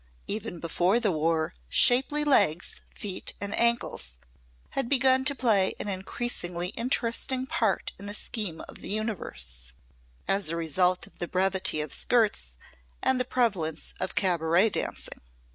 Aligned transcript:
Even 0.25 0.57
before 0.59 0.99
the 0.99 1.11
War, 1.11 1.53
shapely 1.69 2.23
legs, 2.23 2.81
feet 2.95 3.33
and 3.39 3.53
ankles 3.53 4.17
had 4.71 4.89
begun 4.89 5.23
to 5.25 5.35
play 5.35 5.75
an 5.79 5.87
increasingly 5.89 6.69
interesting 6.69 7.45
part 7.45 7.91
in 7.99 8.07
the 8.07 8.15
scheme 8.15 8.61
of 8.61 8.79
the 8.79 8.89
Universe 8.89 9.73
as 10.27 10.49
a 10.49 10.55
result 10.55 11.05
of 11.05 11.19
the 11.19 11.27
brevity 11.27 11.81
of 11.81 11.93
skirts 11.93 12.57
and 13.03 13.19
the 13.19 13.25
prevalence 13.25 13.93
of 13.99 14.15
cabaret 14.15 14.69
dancing. 14.71 15.21